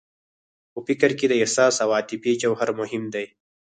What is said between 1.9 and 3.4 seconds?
عاطفې جوهر مهم دی.